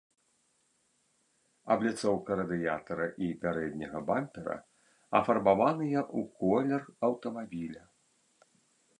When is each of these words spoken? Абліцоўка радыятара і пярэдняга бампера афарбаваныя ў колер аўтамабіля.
Абліцоўка 1.73 2.37
радыятара 2.39 3.05
і 3.25 3.27
пярэдняга 3.43 4.01
бампера 4.09 4.55
афарбаваныя 5.19 5.99
ў 6.05 6.19
колер 6.41 6.81
аўтамабіля. 7.09 7.83